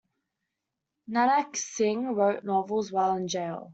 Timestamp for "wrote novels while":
2.15-3.15